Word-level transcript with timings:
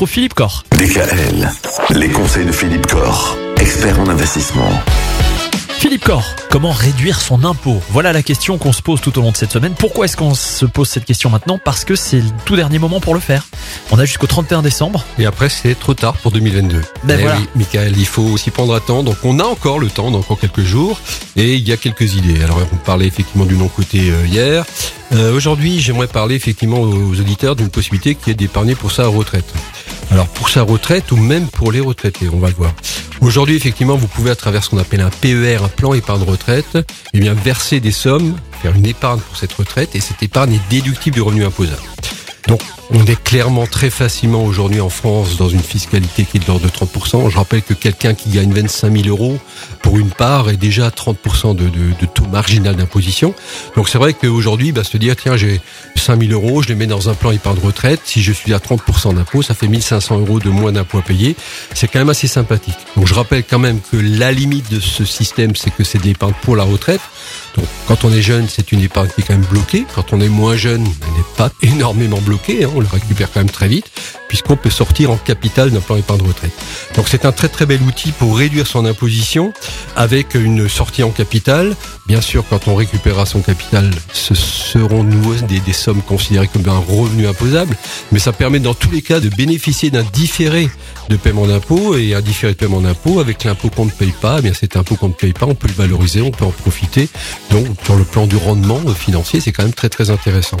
retrouve 0.00 0.14
Philippe 0.14 0.32
Corr. 0.32 0.64
DKL, 0.78 1.50
les 1.90 2.08
conseils 2.08 2.46
de 2.46 2.52
Philippe 2.52 2.86
Corr, 2.86 3.36
expert 3.60 4.00
en 4.00 4.08
investissement. 4.08 4.70
Philippe 5.78 6.04
Corr, 6.04 6.24
comment 6.50 6.72
réduire 6.72 7.20
son 7.20 7.44
impôt? 7.44 7.80
Voilà 7.90 8.12
la 8.14 8.22
question 8.22 8.56
qu'on 8.56 8.72
se 8.72 8.80
pose 8.80 9.02
tout 9.02 9.18
au 9.18 9.22
long 9.22 9.30
de 9.32 9.36
cette 9.36 9.52
semaine. 9.52 9.74
Pourquoi 9.78 10.06
est-ce 10.06 10.16
qu'on 10.16 10.34
se 10.34 10.64
pose 10.64 10.88
cette 10.88 11.04
question 11.04 11.28
maintenant? 11.28 11.58
Parce 11.62 11.84
que 11.84 11.96
c'est 11.96 12.20
le 12.20 12.30
tout 12.46 12.56
dernier 12.56 12.78
moment 12.78 13.00
pour 13.00 13.12
le 13.12 13.20
faire. 13.20 13.46
On 13.90 13.98
a 13.98 14.04
jusqu'au 14.06 14.26
31 14.26 14.62
décembre. 14.62 15.04
Et 15.18 15.26
après, 15.26 15.50
c'est 15.50 15.78
trop 15.78 15.92
tard 15.94 16.14
pour 16.18 16.32
2022. 16.32 16.80
Ben 17.04 17.16
Eh 17.18 17.22
voilà. 17.22 17.36
oui, 17.38 17.46
Michael, 17.56 17.94
il 17.98 18.06
faut 18.06 18.22
aussi 18.22 18.50
prendre 18.50 18.74
à 18.74 18.80
temps. 18.80 19.02
Donc, 19.02 19.16
on 19.24 19.38
a 19.38 19.44
encore 19.44 19.78
le 19.78 19.88
temps, 19.88 20.10
dans 20.10 20.18
encore 20.20 20.38
quelques 20.38 20.62
jours. 20.62 20.98
Et 21.36 21.54
il 21.56 21.68
y 21.68 21.72
a 21.72 21.76
quelques 21.76 22.14
idées. 22.14 22.42
Alors, 22.42 22.58
on 22.72 22.76
parlait 22.76 23.06
effectivement 23.06 23.44
du 23.46 23.56
non-côté 23.56 24.10
euh, 24.10 24.26
hier. 24.26 24.64
Euh, 25.12 25.34
Aujourd'hui, 25.34 25.80
j'aimerais 25.80 26.06
parler 26.08 26.36
effectivement 26.36 26.80
aux 26.80 27.18
auditeurs 27.18 27.56
d'une 27.56 27.70
possibilité 27.70 28.14
qui 28.14 28.30
est 28.30 28.34
d'épargner 28.34 28.74
pour 28.74 28.92
sa 28.92 29.06
retraite. 29.06 29.52
Alors, 30.10 30.26
pour 30.28 30.48
sa 30.48 30.62
retraite 30.62 31.12
ou 31.12 31.16
même 31.16 31.46
pour 31.46 31.70
les 31.70 31.80
retraités, 31.80 32.28
on 32.32 32.38
va 32.38 32.48
le 32.48 32.54
voir. 32.54 32.72
Aujourd'hui, 33.20 33.54
effectivement, 33.54 33.96
vous 33.96 34.08
pouvez, 34.08 34.30
à 34.30 34.34
travers 34.34 34.64
ce 34.64 34.70
qu'on 34.70 34.78
appelle 34.78 35.02
un 35.02 35.10
PER, 35.10 35.58
un 35.62 35.68
plan 35.68 35.94
épargne 35.94 36.22
retraite, 36.22 36.78
eh 37.12 37.20
bien, 37.20 37.34
verser 37.34 37.78
des 37.78 37.92
sommes, 37.92 38.34
faire 38.60 38.74
une 38.74 38.86
épargne 38.86 39.20
pour 39.20 39.36
cette 39.36 39.52
retraite, 39.52 39.94
et 39.94 40.00
cette 40.00 40.22
épargne 40.22 40.54
est 40.54 40.70
déductible 40.70 41.14
du 41.14 41.22
revenu 41.22 41.44
imposable. 41.44 41.82
Donc, 42.48 42.60
on 42.90 43.04
est 43.06 43.22
clairement 43.22 43.66
très 43.66 43.90
facilement 43.90 44.42
aujourd'hui 44.44 44.80
en 44.80 44.88
France 44.88 45.36
dans 45.36 45.48
une 45.48 45.62
fiscalité 45.62 46.24
qui 46.24 46.38
est 46.38 46.40
de 46.40 46.46
l'ordre 46.46 46.64
de 46.66 46.70
30%. 46.70 47.30
Je 47.30 47.36
rappelle 47.36 47.62
que 47.62 47.74
quelqu'un 47.74 48.14
qui 48.14 48.30
gagne 48.30 48.52
25 48.52 49.04
000 49.04 49.08
euros 49.08 49.38
pour 49.82 49.98
une 49.98 50.10
part 50.10 50.50
est 50.50 50.56
déjà 50.56 50.86
à 50.86 50.90
30% 50.90 51.54
de, 51.54 52.06
taux 52.06 52.26
marginal 52.26 52.76
d'imposition. 52.76 53.34
Donc 53.76 53.88
c'est 53.88 53.98
vrai 53.98 54.14
qu'aujourd'hui, 54.14 54.72
bah, 54.72 54.84
se 54.84 54.96
dire, 54.96 55.14
tiens, 55.16 55.36
j'ai 55.36 55.60
5 55.96 56.20
000 56.20 56.32
euros, 56.32 56.62
je 56.62 56.68
les 56.68 56.74
mets 56.74 56.86
dans 56.86 57.08
un 57.08 57.14
plan 57.14 57.30
épargne 57.30 57.58
retraite. 57.62 58.00
Si 58.04 58.22
je 58.22 58.32
suis 58.32 58.54
à 58.54 58.58
30% 58.58 59.14
d'impôt, 59.14 59.42
ça 59.42 59.54
fait 59.54 59.68
1500 59.68 60.18
euros 60.18 60.40
de 60.40 60.48
moins 60.48 60.72
d'impôt 60.72 60.98
à 60.98 61.02
payer. 61.02 61.36
C'est 61.74 61.88
quand 61.88 61.98
même 61.98 62.10
assez 62.10 62.28
sympathique. 62.28 62.78
Donc 62.96 63.06
je 63.06 63.14
rappelle 63.14 63.44
quand 63.44 63.58
même 63.58 63.80
que 63.80 63.96
la 63.96 64.32
limite 64.32 64.70
de 64.70 64.80
ce 64.80 65.04
système, 65.04 65.54
c'est 65.54 65.70
que 65.70 65.84
c'est 65.84 65.98
de 65.98 66.04
l'épargne 66.04 66.34
pour 66.42 66.56
la 66.56 66.64
retraite. 66.64 67.00
Quand 67.90 68.04
on 68.04 68.12
est 68.12 68.22
jeune, 68.22 68.46
c'est 68.48 68.70
une 68.70 68.82
épargne 68.82 69.08
qui 69.12 69.20
est 69.20 69.24
quand 69.24 69.32
même 69.34 69.48
bloquée. 69.50 69.84
Quand 69.96 70.12
on 70.12 70.20
est 70.20 70.28
moins 70.28 70.54
jeune, 70.54 70.82
elle 70.82 71.12
n'est 71.12 71.36
pas 71.36 71.50
énormément 71.62 72.20
bloquée. 72.20 72.62
hein. 72.62 72.70
on 72.76 72.78
le 72.78 72.86
récupère 72.86 73.32
quand 73.32 73.40
même 73.40 73.50
très 73.50 73.66
vite, 73.66 73.86
puisqu'on 74.28 74.56
peut 74.56 74.70
sortir 74.70 75.10
en 75.10 75.16
capital 75.16 75.72
d'un 75.72 75.80
plan 75.80 75.96
épargne 75.96 76.22
retraite. 76.22 76.52
Donc, 76.94 77.08
c'est 77.08 77.24
un 77.24 77.32
très 77.32 77.48
très 77.48 77.66
bel 77.66 77.82
outil 77.82 78.12
pour 78.12 78.38
réduire 78.38 78.68
son 78.68 78.84
imposition 78.84 79.52
avec 79.96 80.36
une 80.36 80.68
sortie 80.68 81.02
en 81.02 81.10
capital. 81.10 81.74
Bien 82.06 82.20
sûr, 82.20 82.44
quand 82.48 82.68
on 82.68 82.76
récupérera 82.76 83.26
son 83.26 83.40
capital, 83.40 83.90
ce 84.12 84.36
seront 84.36 85.02
nouveau 85.02 85.34
des, 85.48 85.58
des 85.58 85.72
sommes 85.72 86.02
considérées 86.02 86.46
comme 86.46 86.68
un 86.68 86.78
revenu 86.78 87.26
imposable, 87.26 87.76
mais 88.12 88.20
ça 88.20 88.30
permet 88.30 88.60
dans 88.60 88.74
tous 88.74 88.92
les 88.92 89.02
cas 89.02 89.18
de 89.18 89.30
bénéficier 89.30 89.90
d'un 89.90 90.04
différé 90.04 90.70
de 91.08 91.16
paiement 91.16 91.46
d'impôt 91.48 91.96
et 91.96 92.14
un 92.14 92.20
différé 92.20 92.52
de 92.52 92.56
paiement 92.56 92.80
d'impôt 92.80 93.18
avec 93.18 93.42
l'impôt 93.42 93.68
qu'on 93.68 93.86
ne 93.86 93.90
paye 93.90 94.12
pas. 94.12 94.36
Eh 94.38 94.42
bien, 94.42 94.52
cet 94.54 94.76
impôt 94.76 94.94
qu'on 94.94 95.08
ne 95.08 95.12
paye 95.12 95.32
pas, 95.32 95.46
on 95.46 95.56
peut 95.56 95.66
le 95.66 95.74
valoriser, 95.74 96.22
on 96.22 96.30
peut 96.30 96.44
en 96.44 96.52
profiter. 96.52 97.08
Donc, 97.50 97.66
sur 97.84 97.96
le 97.96 98.04
plan 98.04 98.26
du 98.26 98.36
rendement 98.36 98.80
financier, 98.94 99.40
c'est 99.40 99.52
quand 99.52 99.62
même 99.62 99.72
très 99.72 99.88
très 99.88 100.10
intéressant. 100.10 100.58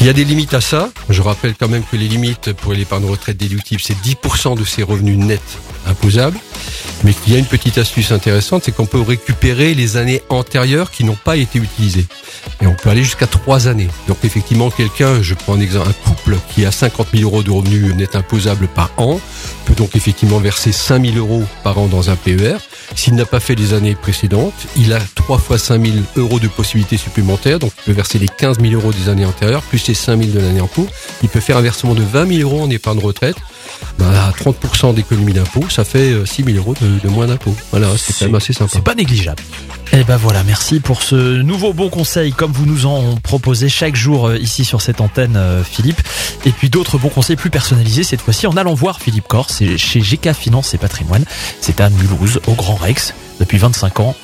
Il 0.00 0.06
y 0.06 0.10
a 0.10 0.12
des 0.12 0.24
limites 0.24 0.54
à 0.54 0.60
ça. 0.60 0.90
Je 1.08 1.22
rappelle 1.22 1.54
quand 1.58 1.68
même 1.68 1.82
que 1.82 1.96
les 1.96 2.06
limites 2.06 2.52
pour 2.52 2.72
l'épargne 2.72 3.04
retraite 3.04 3.36
déductible, 3.36 3.80
c'est 3.84 3.96
10% 3.96 4.56
de 4.56 4.64
ses 4.64 4.84
revenus 4.84 5.18
nets 5.18 5.58
imposables. 5.86 6.38
Mais 7.04 7.12
qu'il 7.12 7.32
y 7.32 7.36
a 7.36 7.38
une 7.38 7.46
petite 7.46 7.78
astuce 7.78 8.12
intéressante, 8.12 8.62
c'est 8.64 8.72
qu'on 8.72 8.86
peut 8.86 9.00
récupérer 9.00 9.74
les 9.74 9.96
années 9.96 10.22
antérieures 10.28 10.92
qui 10.92 11.02
n'ont 11.02 11.16
pas 11.16 11.36
été 11.36 11.58
utilisées. 11.58 12.06
Et 12.60 12.66
on 12.66 12.74
peut 12.74 12.90
aller 12.90 13.02
jusqu'à 13.02 13.26
trois 13.26 13.66
années. 13.66 13.88
Donc 14.06 14.18
effectivement, 14.24 14.70
quelqu'un, 14.70 15.20
je 15.20 15.34
prends 15.34 15.54
un 15.54 15.60
exemple, 15.60 15.88
un 15.88 16.08
couple 16.08 16.36
qui 16.54 16.64
a 16.64 16.70
50 16.70 17.08
000 17.14 17.24
euros 17.24 17.42
de 17.42 17.50
revenus 17.50 17.94
net 17.94 18.14
imposables 18.14 18.68
par 18.68 18.90
an, 18.98 19.20
peut 19.64 19.74
donc 19.74 19.96
effectivement 19.96 20.38
verser 20.38 20.70
5 20.70 21.04
000 21.06 21.16
euros 21.16 21.44
par 21.64 21.78
an 21.78 21.86
dans 21.86 22.10
un 22.10 22.16
PER. 22.16 22.56
S'il 22.98 23.14
n'a 23.14 23.26
pas 23.26 23.38
fait 23.38 23.54
les 23.54 23.74
années 23.74 23.94
précédentes, 23.94 24.66
il 24.76 24.92
a 24.92 24.98
3 24.98 25.38
fois 25.38 25.56
5 25.56 25.86
000 25.86 25.98
euros 26.16 26.40
de 26.40 26.48
possibilités 26.48 26.96
supplémentaires. 26.96 27.60
Donc 27.60 27.70
il 27.78 27.84
peut 27.84 27.92
verser 27.92 28.18
les 28.18 28.26
15 28.26 28.58
000 28.60 28.72
euros 28.72 28.92
des 28.92 29.08
années 29.08 29.24
antérieures, 29.24 29.62
plus 29.62 29.86
les 29.86 29.94
5 29.94 30.20
000 30.20 30.32
de 30.32 30.40
l'année 30.40 30.60
en 30.60 30.66
cours. 30.66 30.88
Il 31.22 31.28
peut 31.28 31.38
faire 31.38 31.56
un 31.56 31.60
versement 31.60 31.94
de 31.94 32.02
20 32.02 32.26
000 32.38 32.50
euros 32.50 32.60
en 32.60 32.68
épargne 32.68 32.98
retraite. 32.98 33.36
Ben, 34.00 34.10
à 34.10 34.32
30% 34.32 34.94
d'économie 34.94 35.32
d'impôt, 35.32 35.62
ça 35.70 35.84
fait 35.84 36.10
euh, 36.10 36.26
6 36.26 36.42
000 36.42 36.56
euros 36.56 36.74
de, 36.80 36.98
de 36.98 37.08
moins 37.08 37.28
d'impôt. 37.28 37.54
Voilà, 37.70 37.86
c'est 37.96 38.18
quand 38.18 38.24
même 38.24 38.34
assez 38.34 38.52
sympa. 38.52 38.72
C'est 38.74 38.82
pas 38.82 38.96
négligeable. 38.96 39.44
Et 39.98 40.04
ben 40.04 40.16
voilà, 40.16 40.44
merci 40.44 40.78
pour 40.78 41.02
ce 41.02 41.42
nouveau 41.42 41.72
bon 41.72 41.88
conseil 41.88 42.32
comme 42.32 42.52
vous 42.52 42.66
nous 42.66 42.86
en 42.86 43.16
proposez 43.16 43.68
chaque 43.68 43.96
jour 43.96 44.28
euh, 44.28 44.38
ici 44.38 44.64
sur 44.64 44.80
cette 44.80 45.00
antenne 45.00 45.34
euh, 45.36 45.64
Philippe. 45.64 46.00
Et 46.44 46.52
puis 46.52 46.70
d'autres 46.70 46.98
bons 46.98 47.08
conseils 47.08 47.34
plus 47.34 47.50
personnalisés 47.50 48.04
cette 48.04 48.20
fois-ci 48.20 48.46
en 48.46 48.56
allant 48.56 48.74
voir 48.74 49.00
Philippe 49.00 49.26
Corr, 49.26 49.50
c'est 49.50 49.76
chez 49.76 49.98
GK 49.98 50.34
Finance 50.34 50.72
et 50.72 50.78
Patrimoine. 50.78 51.24
C'est 51.60 51.80
à 51.80 51.90
Mulhouse, 51.90 52.38
au 52.46 52.52
Grand 52.52 52.76
Rex, 52.76 53.12
depuis 53.40 53.58
25 53.58 53.98
ans. 53.98 54.14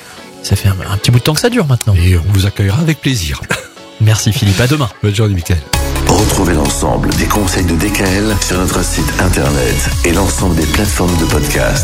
Ça 0.43 0.55
fait 0.55 0.69
un, 0.69 0.77
un 0.89 0.95
petit 0.95 1.11
bout 1.11 1.19
de 1.19 1.25
temps 1.25 1.33
que 1.33 1.41
ça 1.41 1.49
dure 1.49 1.67
maintenant. 1.67 1.93
Et 1.95 2.17
on 2.17 2.23
vous 2.31 2.45
accueillera 2.45 2.79
avec 2.79 3.01
plaisir. 3.01 3.41
Merci 3.99 4.31
Philippe, 4.31 4.61
à 4.61 4.67
demain. 4.67 4.89
Bonne 5.03 5.13
journée, 5.13 5.33
Michael. 5.33 5.59
Retrouvez 6.07 6.53
l'ensemble 6.53 7.09
des 7.15 7.25
conseils 7.25 7.65
de 7.65 7.75
DKL 7.75 8.33
sur 8.39 8.57
notre 8.59 8.81
site 8.81 9.11
internet 9.19 9.89
et 10.05 10.13
l'ensemble 10.13 10.55
des 10.55 10.67
plateformes 10.67 11.17
de 11.17 11.25
podcast. 11.25 11.83